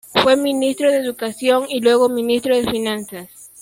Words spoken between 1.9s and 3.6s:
ministro de finanzas.